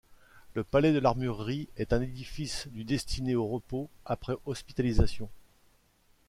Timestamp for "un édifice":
1.93-2.67